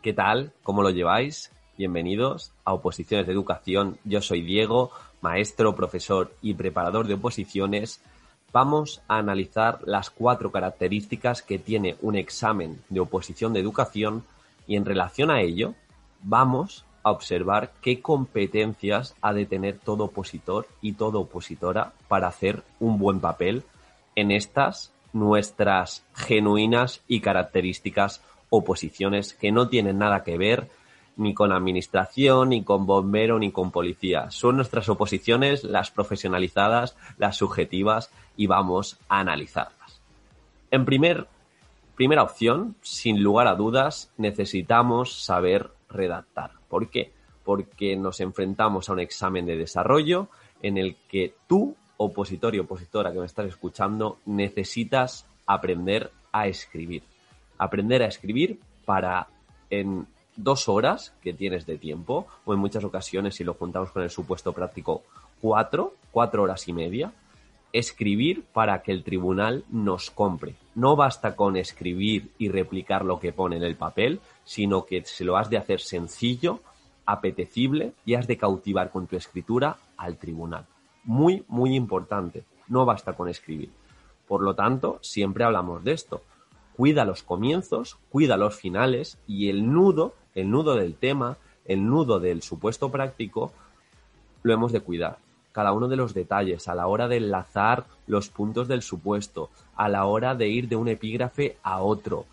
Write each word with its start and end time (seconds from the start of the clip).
¿Qué 0.00 0.12
tal? 0.12 0.52
¿Cómo 0.62 0.84
lo 0.84 0.90
lleváis? 0.90 1.50
Bienvenidos 1.76 2.52
a 2.64 2.72
Oposiciones 2.72 3.26
de 3.26 3.32
Educación. 3.32 3.98
Yo 4.04 4.22
soy 4.22 4.42
Diego, 4.42 4.92
maestro, 5.22 5.74
profesor 5.74 6.32
y 6.40 6.54
preparador 6.54 7.08
de 7.08 7.14
oposiciones. 7.14 8.00
Vamos 8.52 9.02
a 9.08 9.18
analizar 9.18 9.80
las 9.86 10.10
cuatro 10.10 10.52
características 10.52 11.42
que 11.42 11.58
tiene 11.58 11.96
un 12.00 12.14
examen 12.14 12.80
de 12.88 13.00
oposición 13.00 13.52
de 13.52 13.58
educación 13.58 14.22
y 14.68 14.76
en 14.76 14.84
relación 14.84 15.32
a 15.32 15.40
ello 15.40 15.74
vamos 16.22 16.84
a 17.02 17.10
observar 17.10 17.72
qué 17.82 18.00
competencias 18.00 19.16
ha 19.20 19.32
de 19.32 19.46
tener 19.46 19.80
todo 19.80 20.04
opositor 20.04 20.68
y 20.80 20.92
toda 20.92 21.18
opositora 21.18 21.92
para 22.06 22.28
hacer 22.28 22.62
un 22.78 23.00
buen 23.00 23.18
papel 23.18 23.64
en 24.14 24.30
estas 24.30 24.92
nuestras 25.12 26.04
genuinas 26.14 27.02
y 27.08 27.20
características 27.20 28.22
oposiciones 28.50 29.34
que 29.34 29.52
no 29.52 29.68
tienen 29.68 29.98
nada 29.98 30.24
que 30.24 30.38
ver 30.38 30.68
ni 31.18 31.34
con 31.34 31.52
administración, 31.52 32.50
ni 32.50 32.62
con 32.62 32.86
bombero, 32.86 33.38
ni 33.38 33.50
con 33.50 33.72
policía. 33.72 34.30
Son 34.30 34.56
nuestras 34.56 34.88
oposiciones, 34.88 35.64
las 35.64 35.90
profesionalizadas, 35.90 36.96
las 37.18 37.36
subjetivas, 37.36 38.10
y 38.36 38.46
vamos 38.46 38.98
a 39.08 39.18
analizarlas. 39.18 40.00
En 40.70 40.84
primer, 40.84 41.26
primera 41.96 42.22
opción, 42.22 42.76
sin 42.82 43.20
lugar 43.20 43.48
a 43.48 43.56
dudas, 43.56 44.12
necesitamos 44.16 45.12
saber 45.24 45.70
redactar. 45.90 46.52
¿Por 46.68 46.88
qué? 46.88 47.10
Porque 47.44 47.96
nos 47.96 48.20
enfrentamos 48.20 48.88
a 48.88 48.92
un 48.92 49.00
examen 49.00 49.44
de 49.44 49.56
desarrollo 49.56 50.28
en 50.62 50.78
el 50.78 50.96
que 51.08 51.34
tú, 51.48 51.74
opositor 51.96 52.54
y 52.54 52.60
opositora 52.60 53.12
que 53.12 53.18
me 53.18 53.26
estás 53.26 53.46
escuchando, 53.46 54.18
necesitas 54.24 55.26
aprender 55.46 56.12
a 56.30 56.46
escribir. 56.46 57.02
Aprender 57.58 58.02
a 58.02 58.06
escribir 58.06 58.58
para 58.84 59.28
en 59.70 60.06
dos 60.36 60.68
horas 60.68 61.14
que 61.20 61.32
tienes 61.32 61.66
de 61.66 61.78
tiempo, 61.78 62.26
o 62.44 62.54
en 62.54 62.60
muchas 62.60 62.84
ocasiones, 62.84 63.34
si 63.34 63.44
lo 63.44 63.54
juntamos 63.54 63.90
con 63.90 64.02
el 64.02 64.10
supuesto 64.10 64.52
práctico, 64.52 65.02
cuatro, 65.40 65.94
cuatro 66.12 66.44
horas 66.44 66.68
y 66.68 66.72
media, 66.72 67.12
escribir 67.72 68.44
para 68.52 68.82
que 68.82 68.92
el 68.92 69.02
tribunal 69.02 69.64
nos 69.70 70.10
compre. 70.10 70.54
No 70.74 70.96
basta 70.96 71.36
con 71.36 71.56
escribir 71.56 72.30
y 72.38 72.48
replicar 72.48 73.04
lo 73.04 73.18
que 73.18 73.32
pone 73.32 73.56
en 73.56 73.62
el 73.62 73.76
papel, 73.76 74.20
sino 74.44 74.84
que 74.84 75.04
se 75.04 75.24
lo 75.24 75.36
has 75.36 75.50
de 75.50 75.58
hacer 75.58 75.80
sencillo, 75.80 76.60
apetecible 77.04 77.92
y 78.04 78.14
has 78.14 78.26
de 78.26 78.36
cautivar 78.36 78.90
con 78.90 79.06
tu 79.06 79.16
escritura 79.16 79.76
al 79.96 80.16
tribunal. 80.16 80.66
Muy, 81.04 81.44
muy 81.48 81.74
importante. 81.74 82.44
No 82.68 82.84
basta 82.84 83.14
con 83.14 83.28
escribir. 83.28 83.70
Por 84.26 84.42
lo 84.42 84.54
tanto, 84.54 84.98
siempre 85.02 85.44
hablamos 85.44 85.82
de 85.82 85.92
esto. 85.92 86.22
Cuida 86.78 87.04
los 87.04 87.22
comienzos, 87.22 87.98
cuida 88.08 88.38
los 88.38 88.54
finales 88.54 89.18
y 89.26 89.50
el 89.50 89.70
nudo 89.70 90.14
el 90.38 90.50
nudo 90.50 90.76
del 90.76 90.94
tema, 90.94 91.36
el 91.64 91.84
nudo 91.84 92.20
del 92.20 92.42
supuesto 92.42 92.90
práctico, 92.90 93.52
lo 94.42 94.54
hemos 94.54 94.70
de 94.70 94.80
cuidar. 94.80 95.18
Cada 95.50 95.72
uno 95.72 95.88
de 95.88 95.96
los 95.96 96.14
detalles, 96.14 96.68
a 96.68 96.76
la 96.76 96.86
hora 96.86 97.08
de 97.08 97.16
enlazar 97.16 97.86
los 98.06 98.28
puntos 98.28 98.68
del 98.68 98.82
supuesto, 98.82 99.50
a 99.74 99.88
la 99.88 100.04
hora 100.04 100.36
de 100.36 100.48
ir 100.48 100.68
de 100.68 100.76
un 100.76 100.86
epígrafe 100.86 101.56
a 101.64 101.82
otro, 101.82 102.26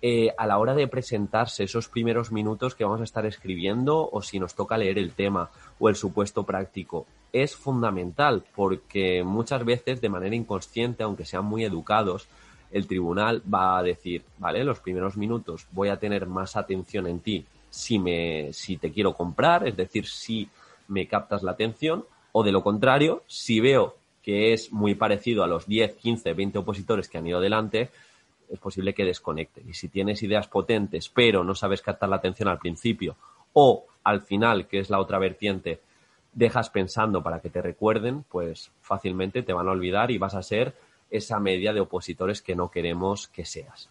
eh, 0.00 0.34
a 0.36 0.48
la 0.48 0.58
hora 0.58 0.74
de 0.74 0.88
presentarse 0.88 1.62
esos 1.62 1.88
primeros 1.88 2.32
minutos 2.32 2.74
que 2.74 2.82
vamos 2.82 3.00
a 3.00 3.04
estar 3.04 3.24
escribiendo 3.24 4.10
o 4.10 4.20
si 4.20 4.40
nos 4.40 4.56
toca 4.56 4.76
leer 4.76 4.98
el 4.98 5.12
tema 5.12 5.50
o 5.78 5.88
el 5.88 5.94
supuesto 5.94 6.42
práctico. 6.42 7.06
Es 7.32 7.54
fundamental 7.54 8.42
porque 8.56 9.22
muchas 9.22 9.64
veces 9.64 10.00
de 10.00 10.08
manera 10.08 10.34
inconsciente, 10.34 11.04
aunque 11.04 11.24
sean 11.24 11.44
muy 11.44 11.64
educados, 11.64 12.26
el 12.72 12.86
tribunal 12.86 13.42
va 13.52 13.78
a 13.78 13.82
decir, 13.82 14.22
vale, 14.38 14.64
los 14.64 14.80
primeros 14.80 15.16
minutos 15.16 15.66
voy 15.72 15.88
a 15.88 15.98
tener 15.98 16.26
más 16.26 16.56
atención 16.56 17.06
en 17.06 17.20
ti 17.20 17.44
si 17.70 17.98
me, 17.98 18.52
si 18.52 18.76
te 18.76 18.92
quiero 18.92 19.14
comprar, 19.14 19.66
es 19.66 19.76
decir, 19.76 20.06
si 20.06 20.48
me 20.88 21.06
captas 21.06 21.42
la 21.42 21.52
atención, 21.52 22.04
o 22.32 22.42
de 22.42 22.52
lo 22.52 22.62
contrario, 22.62 23.22
si 23.26 23.60
veo 23.60 23.96
que 24.22 24.52
es 24.52 24.72
muy 24.72 24.94
parecido 24.94 25.42
a 25.42 25.46
los 25.46 25.66
10, 25.66 25.94
15, 25.94 26.32
20 26.32 26.58
opositores 26.58 27.08
que 27.08 27.18
han 27.18 27.26
ido 27.26 27.40
delante, 27.40 27.90
es 28.48 28.58
posible 28.58 28.94
que 28.94 29.04
desconecte. 29.04 29.62
Y 29.66 29.74
si 29.74 29.88
tienes 29.88 30.22
ideas 30.22 30.48
potentes, 30.48 31.08
pero 31.08 31.44
no 31.44 31.54
sabes 31.54 31.82
captar 31.82 32.08
la 32.08 32.16
atención 32.16 32.48
al 32.48 32.58
principio, 32.58 33.16
o 33.52 33.86
al 34.04 34.22
final, 34.22 34.66
que 34.66 34.78
es 34.78 34.90
la 34.90 35.00
otra 35.00 35.18
vertiente, 35.18 35.80
dejas 36.34 36.70
pensando 36.70 37.22
para 37.22 37.40
que 37.40 37.50
te 37.50 37.62
recuerden, 37.62 38.24
pues 38.30 38.70
fácilmente 38.80 39.42
te 39.42 39.52
van 39.52 39.68
a 39.68 39.72
olvidar 39.72 40.10
y 40.10 40.18
vas 40.18 40.34
a 40.34 40.42
ser 40.42 40.74
esa 41.12 41.38
media 41.38 41.72
de 41.72 41.80
opositores 41.80 42.42
que 42.42 42.56
no 42.56 42.70
queremos 42.70 43.28
que 43.28 43.44
seas. 43.44 43.88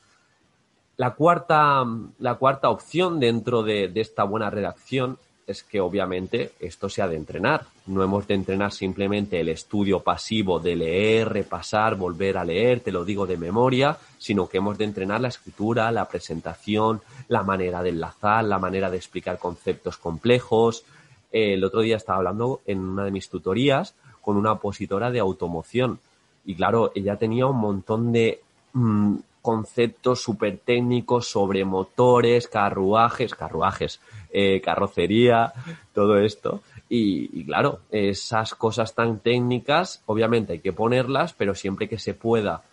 La 0.98 1.12
cuarta, 1.16 1.86
la 2.20 2.36
cuarta 2.36 2.70
opción 2.70 3.20
dentro 3.20 3.64
de, 3.64 3.88
de 3.88 4.02
esta 4.02 4.24
buena 4.24 4.50
redacción 4.50 5.18
es 5.48 5.64
que 5.64 5.80
obviamente 5.80 6.52
esto 6.59 6.90
se 6.90 7.02
ha 7.02 7.08
de 7.08 7.16
entrenar. 7.16 7.66
No 7.86 8.04
hemos 8.04 8.28
de 8.28 8.34
entrenar 8.34 8.72
simplemente 8.72 9.40
el 9.40 9.50
estudio 9.50 10.02
pasivo 10.02 10.59
de 10.59 10.76
leer, 10.76 11.30
repasar, 11.30 11.96
volver 11.96 12.38
a 12.38 12.46
leer, 12.46 12.80
te 12.80 12.92
lo 12.92 13.06
digo 13.06 13.28
de 13.28 13.38
memoria, 13.38 13.98
sino 14.18 14.48
que 14.48 14.58
hemos 14.58 14.78
de 14.78 14.86
entrenar 14.86 15.22
la 15.22 15.28
escritura, 15.28 15.92
la 15.92 16.08
presentación, 16.08 17.02
la 17.28 17.44
manera 17.44 17.84
de 17.84 17.90
enlazar, 17.90 18.44
la 18.46 18.59
manera 18.59 18.90
de 18.90 18.98
explicar 18.98 19.38
conceptos 19.38 19.98
complejos. 19.98 20.84
El 21.32 21.64
otro 21.64 21.82
día 21.82 21.98
estaba 21.98 22.18
hablando 22.18 22.62
en 22.66 22.80
una 22.80 23.06
de 23.06 23.12
mis 23.12 23.30
tutorías 23.30 23.96
con 24.22 24.38
una 24.38 24.53
opositora 24.53 25.12
de 25.12 25.20
automoción 25.20 26.00
y 26.46 26.56
claro, 26.56 26.91
ella 26.96 27.18
tenía 27.18 27.46
un 27.46 27.57
montón 27.57 28.12
de 28.12 28.41
mm, 28.74 29.16
conceptos 29.41 30.22
súper 30.22 30.59
técnicos 30.59 31.28
sobre 31.28 31.66
motores, 31.66 32.47
carruajes, 32.47 33.34
carruajes, 33.35 34.00
eh, 34.31 34.62
carrocería, 34.62 35.53
todo 35.94 36.18
esto. 36.19 36.62
Y, 36.94 37.46
claro, 37.46 37.79
esas 37.90 38.53
cosas 38.53 38.94
tan 38.94 39.19
técnicas, 39.19 40.03
obviamente 40.07 40.53
hay 40.53 40.59
que 40.59 40.74
ponerlas, 40.74 41.34
pero 41.34 41.56
siempre 41.56 41.88
que 41.88 41.97
se 41.97 42.13
pueda 42.13 42.63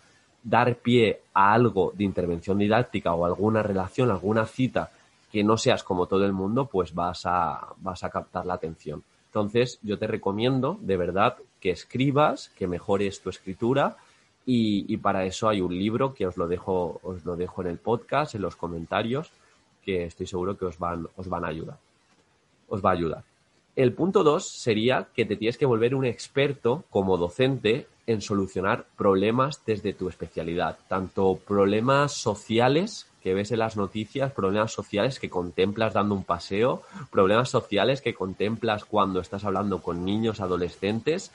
dar 0.43 0.75
pie 0.75 1.21
a 1.33 1.53
algo 1.53 1.93
de 1.95 2.03
intervención 2.03 2.57
didáctica 2.57 3.13
o 3.13 3.25
alguna 3.25 3.63
relación, 3.63 4.11
alguna 4.11 4.45
cita 4.45 4.91
que 5.31 5.43
no 5.43 5.57
seas 5.57 5.83
como 5.83 6.07
todo 6.07 6.25
el 6.25 6.33
mundo, 6.33 6.65
pues 6.65 6.93
vas 6.93 7.25
a, 7.25 7.69
vas 7.77 8.03
a 8.03 8.09
captar 8.09 8.45
la 8.45 8.55
atención. 8.55 9.03
Entonces, 9.29 9.79
yo 9.83 9.99
te 9.99 10.07
recomiendo, 10.07 10.79
de 10.81 10.97
verdad, 10.97 11.37
que 11.59 11.69
escribas, 11.69 12.49
que 12.57 12.67
mejores 12.67 13.21
tu 13.21 13.29
escritura 13.29 13.97
y, 14.45 14.97
para 14.97 15.25
eso 15.25 15.47
hay 15.47 15.61
un 15.61 15.77
libro 15.77 16.15
que 16.15 16.25
os 16.25 16.35
lo 16.35 16.47
dejo, 16.47 16.99
os 17.03 17.23
lo 17.23 17.35
dejo 17.35 17.61
en 17.61 17.67
el 17.67 17.77
podcast, 17.77 18.33
en 18.33 18.41
los 18.41 18.55
comentarios, 18.55 19.31
que 19.83 20.05
estoy 20.05 20.25
seguro 20.25 20.57
que 20.57 20.65
os 20.65 20.79
van, 20.79 21.07
os 21.15 21.29
van 21.29 21.45
a 21.45 21.49
ayudar. 21.49 21.77
Os 22.67 22.83
va 22.83 22.89
a 22.89 22.93
ayudar. 22.93 23.23
El 23.75 23.93
punto 23.93 24.23
dos 24.23 24.49
sería 24.49 25.07
que 25.13 25.25
te 25.25 25.35
tienes 25.35 25.57
que 25.57 25.67
volver 25.67 25.93
un 25.93 26.05
experto 26.05 26.83
como 26.89 27.17
docente 27.17 27.87
en 28.07 28.21
solucionar 28.21 28.87
problemas 28.97 29.63
desde 29.65 29.93
tu 29.93 30.09
especialidad, 30.09 30.79
tanto 30.87 31.39
problemas 31.47 32.13
sociales 32.13 33.08
que 33.23 33.33
ves 33.33 33.51
en 33.51 33.59
las 33.59 33.77
noticias, 33.77 34.31
problemas 34.31 34.71
sociales 34.71 35.19
que 35.19 35.29
contemplas 35.29 35.93
dando 35.93 36.15
un 36.15 36.23
paseo, 36.23 36.83
problemas 37.11 37.49
sociales 37.49 38.01
que 38.01 38.13
contemplas 38.13 38.85
cuando 38.85 39.19
estás 39.19 39.43
hablando 39.43 39.81
con 39.81 40.05
niños, 40.05 40.39
adolescentes, 40.39 41.31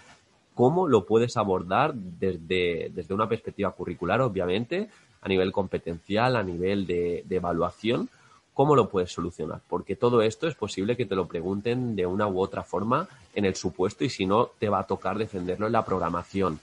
cómo 0.54 0.88
lo 0.88 1.04
puedes 1.04 1.36
abordar 1.36 1.94
desde, 1.94 2.90
desde 2.94 3.14
una 3.14 3.28
perspectiva 3.28 3.72
curricular, 3.72 4.20
obviamente, 4.20 4.88
a 5.24 5.28
nivel 5.28 5.52
competencial, 5.52 6.36
a 6.36 6.42
nivel 6.42 6.86
de, 6.86 7.24
evaluación, 7.30 8.08
cómo 8.52 8.76
lo 8.76 8.88
puedes 8.88 9.10
solucionar, 9.10 9.60
porque 9.68 9.96
todo 9.96 10.22
esto 10.22 10.46
es 10.46 10.54
posible 10.54 10.96
que 10.96 11.06
te 11.06 11.16
lo 11.16 11.26
pregunten 11.26 11.96
de 11.96 12.06
una 12.06 12.28
u 12.28 12.40
otra 12.40 12.62
forma 12.62 13.08
en 13.34 13.46
el 13.46 13.56
supuesto 13.56 14.04
y 14.04 14.10
si 14.10 14.26
no, 14.26 14.50
te 14.58 14.68
va 14.68 14.80
a 14.80 14.86
tocar 14.86 15.18
defenderlo 15.18 15.66
en 15.66 15.72
la 15.72 15.84
programación. 15.84 16.60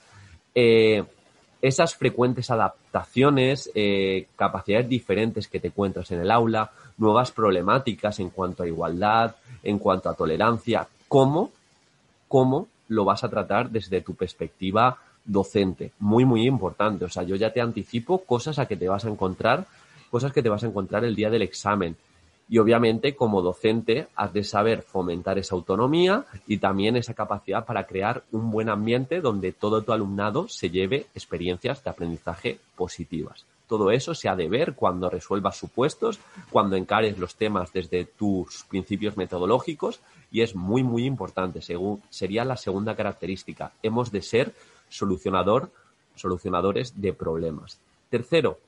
Eh, 0.54 1.04
esas 1.62 1.96
frecuentes 1.96 2.50
adaptaciones, 2.50 3.70
eh, 3.76 4.28
capacidades 4.36 4.90
diferentes 4.90 5.48
que 5.48 5.60
te 5.60 5.68
encuentras 5.68 6.12
en 6.12 6.22
el 6.22 6.32
aula, 6.32 6.72
nuevas 6.98 7.32
problemáticas 7.32 8.20
en 8.20 8.30
cuanto 8.30 8.64
a 8.64 8.68
igualdad, 8.68 9.36
en 9.64 9.78
cuanto 9.78 10.10
a 10.10 10.16
tolerancia, 10.16 10.88
cómo, 11.08 11.52
cómo 12.28 12.68
lo 12.88 13.06
vas 13.06 13.24
a 13.24 13.30
tratar 13.30 13.70
desde 13.70 14.02
tu 14.02 14.16
perspectiva 14.16 14.98
docente. 15.24 15.92
Muy, 16.00 16.26
muy 16.26 16.46
importante. 16.48 17.06
O 17.06 17.10
sea, 17.10 17.24
yo 17.24 17.36
ya 17.36 17.54
te 17.54 17.62
anticipo 17.62 18.24
cosas 18.24 18.60
a 18.60 18.66
que 18.66 18.76
te 18.76 18.90
vas 18.90 19.06
a 19.06 19.10
encontrar, 19.10 19.66
cosas 20.10 20.34
que 20.34 20.42
te 20.42 20.50
vas 20.50 20.64
a 20.64 20.68
encontrar 20.68 21.06
el 21.06 21.16
día 21.16 21.30
del 21.30 21.44
examen. 21.44 21.96
Y 22.52 22.58
obviamente, 22.58 23.16
como 23.16 23.42
docente, 23.42 24.10
has 24.14 24.34
de 24.34 24.44
saber 24.44 24.82
fomentar 24.82 25.40
esa 25.40 25.56
autonomía 25.56 26.26
y 26.46 26.58
también 26.58 26.98
esa 26.98 27.14
capacidad 27.14 27.66
para 27.66 27.88
crear 27.88 28.26
un 28.34 28.52
buen 28.52 28.68
ambiente 28.68 29.22
donde 29.22 29.54
todo 29.54 29.84
tu 29.84 29.94
alumnado 29.94 30.50
se 30.50 30.70
lleve 30.70 31.08
experiencias 31.16 31.82
de 31.82 31.90
aprendizaje 31.90 32.60
positivas. 32.76 33.46
Todo 33.68 33.90
eso 33.90 34.14
se 34.14 34.28
ha 34.28 34.36
de 34.36 34.50
ver 34.50 34.74
cuando 34.76 35.10
resuelvas 35.10 35.56
supuestos, 35.56 36.20
cuando 36.50 36.76
encares 36.76 37.18
los 37.18 37.36
temas 37.36 37.72
desde 37.72 38.04
tus 38.04 38.66
principios 38.66 39.16
metodológicos 39.16 40.02
y 40.30 40.42
es 40.42 40.54
muy, 40.54 40.84
muy 40.84 41.06
importante. 41.06 41.62
Según, 41.62 42.04
sería 42.10 42.44
la 42.44 42.58
segunda 42.58 42.98
característica. 42.98 43.72
Hemos 43.82 44.12
de 44.12 44.24
ser 44.24 44.54
solucionador, 44.90 45.72
solucionadores 46.16 47.00
de 47.00 47.14
problemas. 47.14 47.80
Tercero, 48.10 48.60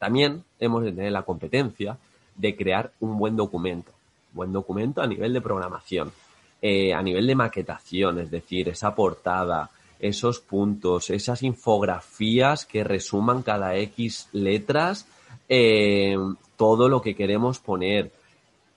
también 0.00 0.42
hemos 0.58 0.82
de 0.82 0.90
tener 0.90 1.12
la 1.12 1.22
competencia 1.22 1.96
de 2.38 2.56
crear 2.56 2.92
un 3.00 3.18
buen 3.18 3.36
documento. 3.36 3.92
Buen 4.32 4.52
documento 4.52 5.02
a 5.02 5.06
nivel 5.06 5.32
de 5.32 5.40
programación, 5.40 6.12
eh, 6.62 6.94
a 6.94 7.02
nivel 7.02 7.26
de 7.26 7.34
maquetación, 7.34 8.20
es 8.20 8.30
decir, 8.30 8.68
esa 8.68 8.94
portada, 8.94 9.70
esos 9.98 10.38
puntos, 10.38 11.10
esas 11.10 11.42
infografías 11.42 12.64
que 12.64 12.84
resuman 12.84 13.42
cada 13.42 13.76
X 13.76 14.28
letras, 14.32 15.06
eh, 15.48 16.16
todo 16.56 16.88
lo 16.88 17.02
que 17.02 17.14
queremos 17.14 17.58
poner. 17.58 18.12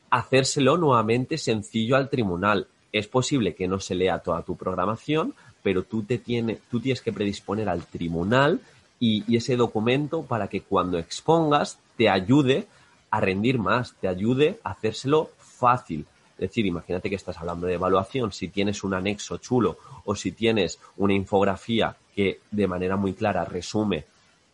Hacérselo 0.10 0.78
nuevamente 0.78 1.38
sencillo 1.38 1.96
al 1.96 2.10
tribunal. 2.10 2.68
Es 2.92 3.08
posible 3.08 3.56
que 3.56 3.68
no 3.68 3.80
se 3.80 3.96
lea 3.96 4.20
toda 4.20 4.42
tu 4.42 4.58
programación, 4.58 5.34
pero 5.64 5.84
tú, 5.84 6.04
te 6.04 6.18
tiene, 6.18 6.60
tú 6.70 6.80
tienes 6.80 7.02
que 7.02 7.14
predisponer 7.14 7.70
al 7.70 7.86
tribunal 7.86 8.60
y, 9.00 9.24
y 9.32 9.38
ese 9.38 9.56
documento 9.56 10.24
para 10.24 10.48
que 10.48 10.62
cuando 10.62 10.98
expongas 10.98 11.80
te 11.98 12.10
ayude 12.10 12.68
a 13.12 13.20
rendir 13.20 13.60
más, 13.60 13.94
te 14.00 14.08
ayude 14.08 14.60
a 14.64 14.72
hacérselo 14.72 15.30
fácil. 15.38 16.06
Es 16.34 16.50
decir, 16.50 16.66
imagínate 16.66 17.10
que 17.10 17.16
estás 17.16 17.38
hablando 17.38 17.68
de 17.68 17.76
evaluación, 17.76 18.32
si 18.32 18.48
tienes 18.48 18.84
un 18.84 18.96
anexo 18.96 19.38
chulo 19.38 19.78
o 20.06 20.16
si 20.16 20.32
tienes 20.32 20.80
una 20.98 21.14
infografía 21.14 21.96
que 22.16 22.40
de 22.50 22.68
manera 22.68 22.96
muy 22.96 23.14
clara 23.14 23.46
resume 23.46 24.06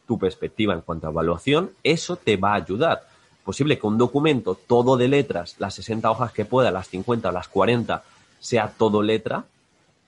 tu 0.05 0.17
perspectiva 0.17 0.73
en 0.73 0.81
cuanto 0.81 1.07
a 1.07 1.11
evaluación, 1.11 1.71
eso 1.83 2.17
te 2.17 2.35
va 2.35 2.51
a 2.51 2.55
ayudar. 2.55 3.07
Posible 3.45 3.79
que 3.79 3.87
un 3.87 3.97
documento 3.97 4.55
todo 4.55 4.97
de 4.97 5.07
letras, 5.07 5.55
las 5.59 5.75
60 5.75 6.09
hojas 6.11 6.33
que 6.33 6.43
pueda, 6.43 6.71
las 6.71 6.89
50 6.89 7.29
o 7.29 7.31
las 7.31 7.47
40, 7.47 8.03
sea 8.39 8.73
todo 8.77 9.01
letra, 9.01 9.45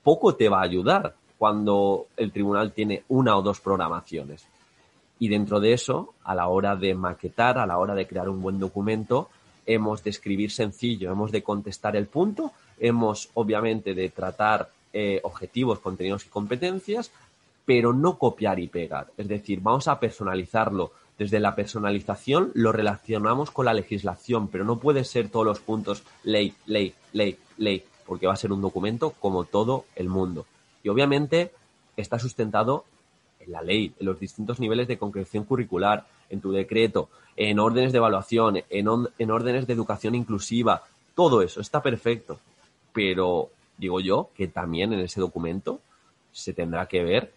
poco 0.02 0.34
te 0.34 0.48
va 0.48 0.60
a 0.60 0.64
ayudar 0.64 1.14
cuando 1.38 2.06
el 2.16 2.32
tribunal 2.32 2.72
tiene 2.72 3.04
una 3.08 3.36
o 3.36 3.42
dos 3.42 3.60
programaciones. 3.60 4.44
Y 5.20 5.28
dentro 5.28 5.60
de 5.60 5.74
eso, 5.74 6.14
a 6.24 6.34
la 6.34 6.48
hora 6.48 6.74
de 6.74 6.94
maquetar, 6.94 7.58
a 7.58 7.66
la 7.66 7.78
hora 7.78 7.94
de 7.94 8.06
crear 8.06 8.28
un 8.28 8.40
buen 8.40 8.58
documento, 8.58 9.28
hemos 9.66 10.02
de 10.02 10.10
escribir 10.10 10.50
sencillo, 10.50 11.12
hemos 11.12 11.30
de 11.30 11.42
contestar 11.42 11.94
el 11.94 12.06
punto, 12.06 12.52
hemos 12.78 13.28
obviamente 13.34 13.94
de 13.94 14.08
tratar 14.08 14.70
eh, 14.92 15.20
objetivos, 15.22 15.78
contenidos 15.78 16.24
y 16.24 16.30
competencias, 16.30 17.12
pero 17.66 17.92
no 17.92 18.16
copiar 18.16 18.58
y 18.58 18.68
pegar. 18.68 19.08
Es 19.18 19.28
decir, 19.28 19.60
vamos 19.60 19.88
a 19.88 20.00
personalizarlo. 20.00 20.92
Desde 21.18 21.38
la 21.38 21.54
personalización 21.54 22.50
lo 22.54 22.72
relacionamos 22.72 23.50
con 23.50 23.66
la 23.66 23.74
legislación, 23.74 24.48
pero 24.48 24.64
no 24.64 24.78
puede 24.78 25.04
ser 25.04 25.28
todos 25.28 25.44
los 25.44 25.60
puntos 25.60 26.02
ley, 26.24 26.54
ley, 26.64 26.94
ley, 27.12 27.36
ley, 27.58 27.84
porque 28.06 28.26
va 28.26 28.32
a 28.32 28.36
ser 28.36 28.52
un 28.52 28.62
documento 28.62 29.10
como 29.20 29.44
todo 29.44 29.84
el 29.96 30.08
mundo. 30.08 30.46
Y 30.82 30.88
obviamente 30.88 31.52
está 31.98 32.18
sustentado 32.18 32.86
en 32.86 32.99
la 33.50 33.62
ley, 33.62 33.92
en 33.98 34.06
los 34.06 34.18
distintos 34.18 34.60
niveles 34.60 34.88
de 34.88 34.98
concreción 34.98 35.44
curricular, 35.44 36.06
en 36.28 36.40
tu 36.40 36.52
decreto, 36.52 37.08
en 37.36 37.58
órdenes 37.58 37.92
de 37.92 37.98
evaluación, 37.98 38.58
en, 38.68 38.88
en 39.18 39.30
órdenes 39.30 39.66
de 39.66 39.72
educación 39.72 40.14
inclusiva, 40.14 40.84
todo 41.14 41.42
eso 41.42 41.60
está 41.60 41.82
perfecto. 41.82 42.38
Pero 42.92 43.50
digo 43.76 44.00
yo 44.00 44.30
que 44.34 44.48
también 44.48 44.92
en 44.92 45.00
ese 45.00 45.20
documento 45.20 45.80
se 46.32 46.52
tendrá 46.52 46.86
que 46.86 47.02
ver 47.02 47.32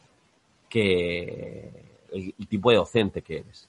que 0.69 1.69
el, 2.11 2.33
tipo 2.47 2.69
de 2.69 2.77
docente 2.77 3.21
que 3.21 3.39
eres. 3.39 3.67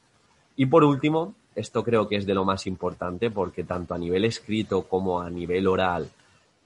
Y 0.57 0.67
por 0.67 0.85
último, 0.85 1.35
esto 1.55 1.83
creo 1.85 2.09
que 2.09 2.17
es 2.17 2.27
de 2.27 2.35
lo 2.35 2.45
más 2.45 2.67
importante 2.67 3.31
porque 3.31 3.65
tanto 3.65 3.95
a 3.95 3.99
nivel 3.99 4.25
escrito 4.25 4.83
como 4.85 5.21
a 5.21 5.31
nivel 5.31 5.67
oral 5.67 6.11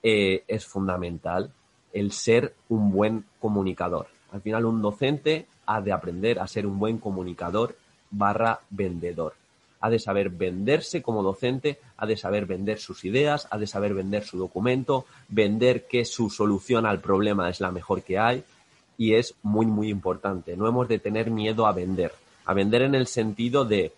eh, 0.02 0.44
es 0.46 0.66
fundamental 0.66 1.52
el 1.92 2.12
ser 2.12 2.54
un 2.69 2.90
buen 2.90 3.25
comunicador. 3.40 4.06
Al 4.32 4.40
final 4.40 4.64
un 4.66 4.82
docente 4.82 5.46
ha 5.69 5.82
de 5.82 5.93
aprender 5.93 6.41
a 6.41 6.49
ser 6.49 6.67
un 6.67 6.79
buen 6.79 6.97
comunicador 6.97 7.76
barra 8.11 8.61
vendedor. 8.70 9.35
Ha 9.81 9.91
de 9.91 9.99
saber 9.99 10.31
venderse 10.31 11.03
como 11.03 11.23
docente, 11.23 11.79
ha 11.99 12.06
de 12.06 12.17
saber 12.17 12.47
vender 12.47 12.79
sus 12.79 13.05
ideas, 13.05 13.47
ha 13.50 13.59
de 13.59 13.67
saber 13.67 13.93
vender 13.93 14.25
su 14.25 14.38
documento, 14.38 15.05
vender 15.29 15.87
que 15.87 16.06
su 16.06 16.31
solución 16.31 16.87
al 16.87 17.00
problema 17.00 17.50
es 17.50 17.61
la 17.61 17.70
mejor 17.70 18.03
que 18.03 18.19
hay 18.19 18.43
y 18.97 19.15
es 19.15 19.35
muy, 19.43 19.67
muy 19.67 19.91
importante. 19.91 20.56
No 20.56 20.67
hemos 20.67 20.88
de 20.88 20.99
tener 20.99 21.31
miedo 21.31 21.67
a 21.67 21.73
vender. 21.73 22.12
A 22.47 22.55
vender 22.55 22.81
en 22.82 22.94
el 22.94 23.06
sentido 23.06 23.67
de 23.67 23.93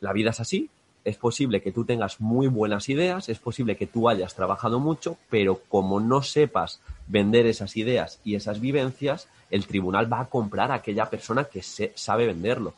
la 0.00 0.12
vida 0.12 0.30
es 0.30 0.40
así, 0.40 0.68
es 1.04 1.16
posible 1.16 1.62
que 1.62 1.72
tú 1.72 1.84
tengas 1.84 2.20
muy 2.20 2.48
buenas 2.48 2.88
ideas, 2.88 3.28
es 3.28 3.38
posible 3.38 3.76
que 3.76 3.86
tú 3.86 4.08
hayas 4.08 4.34
trabajado 4.34 4.80
mucho, 4.80 5.16
pero 5.30 5.60
como 5.68 6.00
no 6.00 6.22
sepas 6.22 6.80
vender 7.06 7.46
esas 7.46 7.76
ideas 7.76 8.20
y 8.24 8.34
esas 8.34 8.60
vivencias, 8.60 9.28
el 9.52 9.66
tribunal 9.66 10.10
va 10.10 10.20
a 10.20 10.26
comprar 10.26 10.72
a 10.72 10.76
aquella 10.76 11.08
persona 11.08 11.44
que 11.44 11.62
se, 11.62 11.92
sabe 11.94 12.26
venderlo. 12.26 12.72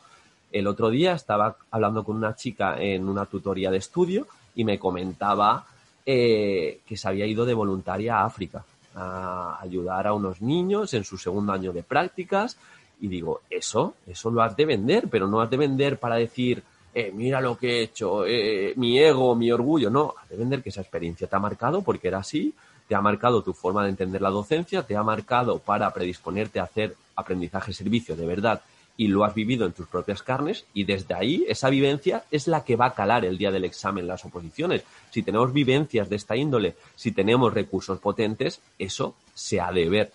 El 0.51 0.67
otro 0.67 0.89
día 0.89 1.13
estaba 1.13 1.55
hablando 1.71 2.03
con 2.03 2.17
una 2.17 2.35
chica 2.35 2.79
en 2.79 3.07
una 3.07 3.25
tutoría 3.25 3.71
de 3.71 3.77
estudio 3.77 4.27
y 4.55 4.65
me 4.65 4.77
comentaba 4.77 5.65
eh, 6.05 6.81
que 6.85 6.97
se 6.97 7.07
había 7.07 7.25
ido 7.25 7.45
de 7.45 7.53
voluntaria 7.53 8.17
a 8.17 8.25
África 8.25 8.65
a 8.93 9.57
ayudar 9.61 10.05
a 10.05 10.13
unos 10.13 10.41
niños 10.41 10.93
en 10.93 11.05
su 11.05 11.17
segundo 11.17 11.53
año 11.53 11.71
de 11.71 11.81
prácticas 11.81 12.57
y 12.99 13.07
digo, 13.07 13.41
eso, 13.49 13.95
eso 14.05 14.29
lo 14.29 14.41
has 14.41 14.55
de 14.55 14.65
vender, 14.65 15.07
pero 15.09 15.27
no 15.27 15.41
has 15.41 15.49
de 15.49 15.57
vender 15.57 15.97
para 15.97 16.15
decir, 16.15 16.61
eh, 16.93 17.11
mira 17.13 17.39
lo 17.39 17.57
que 17.57 17.79
he 17.79 17.81
hecho, 17.83 18.25
eh, 18.25 18.73
mi 18.75 18.99
ego, 18.99 19.33
mi 19.35 19.49
orgullo. 19.51 19.89
No, 19.89 20.13
has 20.21 20.29
de 20.29 20.37
vender 20.37 20.61
que 20.61 20.69
esa 20.69 20.81
experiencia 20.81 21.27
te 21.27 21.35
ha 21.35 21.39
marcado 21.39 21.81
porque 21.81 22.09
era 22.09 22.19
así, 22.19 22.53
te 22.87 22.95
ha 22.95 23.01
marcado 23.01 23.43
tu 23.43 23.53
forma 23.53 23.83
de 23.83 23.89
entender 23.89 24.21
la 24.21 24.29
docencia, 24.29 24.83
te 24.83 24.95
ha 24.95 25.03
marcado 25.03 25.59
para 25.59 25.91
predisponerte 25.93 26.59
a 26.59 26.63
hacer 26.63 26.95
aprendizaje-servicio 27.15 28.15
de 28.15 28.25
verdad 28.25 28.61
y 28.97 29.07
lo 29.07 29.25
has 29.25 29.33
vivido 29.33 29.65
en 29.65 29.73
tus 29.73 29.87
propias 29.87 30.23
carnes 30.23 30.65
y 30.73 30.85
desde 30.85 31.13
ahí 31.13 31.45
esa 31.47 31.69
vivencia 31.69 32.23
es 32.31 32.47
la 32.47 32.63
que 32.63 32.75
va 32.75 32.87
a 32.87 32.93
calar 32.93 33.25
el 33.25 33.37
día 33.37 33.51
del 33.51 33.65
examen 33.65 34.07
las 34.07 34.23
oposiciones. 34.23 34.83
Si 35.11 35.21
tenemos 35.21 35.51
vivencias 35.51 36.09
de 36.09 36.15
esta 36.15 36.35
índole, 36.35 36.75
si 36.95 37.11
tenemos 37.11 37.53
recursos 37.53 37.99
potentes, 37.99 38.61
eso 38.79 39.15
se 39.33 39.59
ha 39.59 39.71
de 39.71 39.89
ver. 39.89 40.11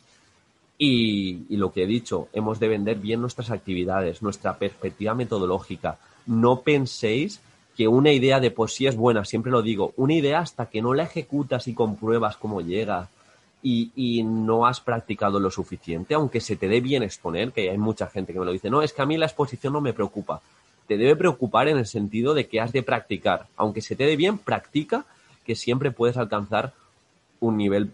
Y, 0.79 1.45
y 1.51 1.57
lo 1.57 1.73
que 1.73 1.83
he 1.83 1.87
dicho, 1.87 2.29
hemos 2.33 2.59
de 2.59 2.69
vender 2.69 2.97
bien 2.97 3.21
nuestras 3.21 3.51
actividades, 3.51 4.23
nuestra 4.23 4.57
perspectiva 4.57 5.15
metodológica. 5.15 5.99
No 6.25 6.63
penséis 6.63 7.41
que 7.77 7.89
una 7.89 8.13
idea 8.13 8.41
de 8.41 8.51
por 8.51 8.71
sí 8.71 8.87
es 8.87 8.97
buena, 8.97 9.25
siempre 9.25 9.53
lo 9.53 9.63
digo, 9.63 9.93
una 9.97 10.15
idea 10.15 10.41
hasta 10.41 10.67
que 10.67 10.83
no 10.83 10.95
la 10.95 11.05
ejecutas 11.05 11.69
y 11.69 11.75
compruebas 11.75 12.37
cómo 12.37 12.61
llega, 12.61 13.09
y, 13.63 14.23
no 14.25 14.67
has 14.67 14.81
practicado 14.81 15.39
lo 15.39 15.51
suficiente, 15.51 16.15
aunque 16.15 16.41
se 16.41 16.57
te 16.57 16.69
dé 16.69 16.81
bien 16.81 17.03
exponer, 17.03 17.53
que 17.53 17.71
hay 17.71 17.79
mucha 17.79 18.07
gente 18.07 18.33
que 18.33 18.39
me 18.39 18.47
lo 18.47 18.53
dice, 18.53 18.71
no, 18.71 18.83
es 18.83 18.93
que 18.93 19.03
a 19.03 19.07
mí 19.07 19.17
la 19.17 19.27
exposición 19.27 19.73
no 19.73 19.81
me 19.81 19.93
preocupa. 19.93 20.41
Te 20.87 20.97
debe 20.97 21.15
preocupar 21.15 21.69
en 21.69 21.77
el 21.77 21.87
sentido 21.87 22.35
de 22.35 22.49
que 22.49 22.61
has 22.61 22.73
de 22.73 22.83
practicar. 22.83 23.47
Aunque 23.57 23.83
se 23.83 23.97
te 23.97 24.05
dé 24.05 24.17
bien, 24.17 24.39
practica, 24.39 25.05
que 25.45 25.55
siempre 25.55 25.91
puedes 25.91 26.17
alcanzar 26.17 26.73
un 27.39 27.57
nivel 27.57 27.91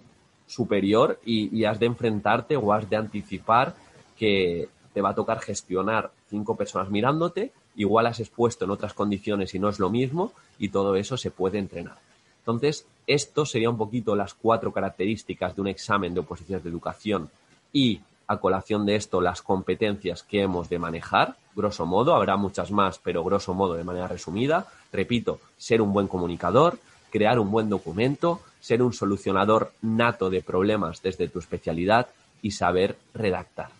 superior 0.46 1.20
y, 1.24 1.54
y 1.56 1.64
has 1.64 1.80
de 1.80 1.86
enfrentarte 1.86 2.56
o 2.56 2.72
has 2.72 2.88
de 2.88 2.96
anticipar 2.96 3.74
que 4.16 4.68
te 4.94 5.00
va 5.02 5.10
a 5.10 5.14
tocar 5.14 5.40
gestionar 5.40 6.10
cinco 6.30 6.56
personas 6.56 6.90
mirándote, 6.90 7.52
igual 7.76 8.06
has 8.06 8.20
expuesto 8.20 8.64
en 8.64 8.70
otras 8.70 8.94
condiciones 8.94 9.54
y 9.54 9.58
no 9.58 9.68
es 9.68 9.78
lo 9.78 9.90
mismo, 9.90 10.32
y 10.58 10.70
todo 10.70 10.96
eso 10.96 11.16
se 11.16 11.30
puede 11.30 11.58
entrenar. 11.58 11.98
Entonces, 12.40 12.86
esto 13.06 13.46
sería 13.46 13.70
un 13.70 13.76
poquito 13.76 14.16
las 14.16 14.34
cuatro 14.34 14.72
características 14.72 15.54
de 15.54 15.62
un 15.62 15.68
examen 15.68 16.14
de 16.14 16.20
oposiciones 16.20 16.64
de 16.64 16.70
educación 16.70 17.30
y 17.72 18.00
a 18.28 18.38
colación 18.38 18.86
de 18.86 18.96
esto 18.96 19.20
las 19.20 19.42
competencias 19.42 20.22
que 20.22 20.42
hemos 20.42 20.68
de 20.68 20.78
manejar, 20.78 21.36
grosso 21.54 21.86
modo, 21.86 22.14
habrá 22.14 22.36
muchas 22.36 22.70
más, 22.70 22.98
pero 22.98 23.22
grosso 23.22 23.54
modo 23.54 23.74
de 23.74 23.84
manera 23.84 24.08
resumida. 24.08 24.66
Repito, 24.92 25.40
ser 25.56 25.80
un 25.80 25.92
buen 25.92 26.08
comunicador, 26.08 26.78
crear 27.10 27.38
un 27.38 27.50
buen 27.50 27.68
documento, 27.68 28.40
ser 28.60 28.82
un 28.82 28.92
solucionador 28.92 29.72
nato 29.82 30.28
de 30.28 30.42
problemas 30.42 31.02
desde 31.02 31.28
tu 31.28 31.38
especialidad 31.38 32.08
y 32.42 32.50
saber 32.50 32.96
redactar. 33.14 33.70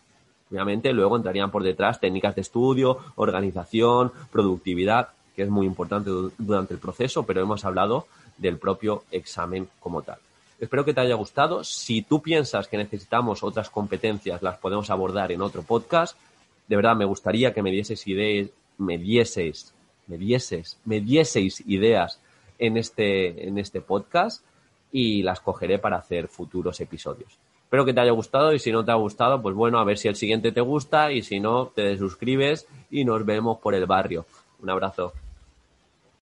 Obviamente 0.50 0.92
luego 0.92 1.16
entrarían 1.16 1.50
por 1.50 1.62
detrás 1.62 2.00
técnicas 2.00 2.34
de 2.34 2.42
estudio, 2.42 2.98
organización, 3.16 4.12
productividad, 4.30 5.08
que 5.34 5.42
es 5.42 5.50
muy 5.50 5.66
importante 5.66 6.10
durante 6.38 6.74
el 6.74 6.80
proceso, 6.80 7.24
pero 7.24 7.42
hemos 7.42 7.64
hablado 7.64 8.06
del 8.38 8.58
propio 8.58 9.04
examen 9.10 9.68
como 9.80 10.02
tal. 10.02 10.18
Espero 10.58 10.84
que 10.84 10.94
te 10.94 11.00
haya 11.00 11.14
gustado. 11.14 11.64
Si 11.64 12.02
tú 12.02 12.22
piensas 12.22 12.68
que 12.68 12.78
necesitamos 12.78 13.42
otras 13.42 13.68
competencias, 13.68 14.42
las 14.42 14.56
podemos 14.56 14.88
abordar 14.88 15.30
en 15.32 15.42
otro 15.42 15.62
podcast. 15.62 16.16
De 16.66 16.76
verdad, 16.76 16.96
me 16.96 17.04
gustaría 17.04 17.52
que 17.52 17.62
me 17.62 17.70
dieses 17.70 18.06
ideas, 18.06 18.48
me 18.78 18.96
dieses, 18.96 19.74
me 20.06 20.16
dieses, 20.16 20.78
me 20.84 21.00
dieseis 21.00 21.62
ideas 21.66 22.20
en 22.58 22.78
este, 22.78 23.46
en 23.46 23.58
este 23.58 23.82
podcast 23.82 24.42
y 24.90 25.22
las 25.22 25.40
cogeré 25.40 25.78
para 25.78 25.98
hacer 25.98 26.28
futuros 26.28 26.80
episodios. 26.80 27.38
Espero 27.66 27.84
que 27.84 27.92
te 27.92 27.98
haya 27.98 28.12
gustado 28.12 28.52
y 28.52 28.60
si 28.60 28.70
no 28.70 28.84
te 28.84 28.92
ha 28.92 28.94
gustado, 28.94 29.42
pues 29.42 29.56
bueno, 29.56 29.80
a 29.80 29.84
ver 29.84 29.98
si 29.98 30.06
el 30.06 30.14
siguiente 30.14 30.52
te 30.52 30.60
gusta 30.60 31.10
y 31.10 31.22
si 31.22 31.40
no, 31.40 31.66
te 31.66 31.98
suscribes 31.98 32.68
y 32.92 33.04
nos 33.04 33.26
vemos 33.26 33.58
por 33.58 33.74
el 33.74 33.86
barrio. 33.86 34.24
Un 34.62 34.70
abrazo. 34.70 35.12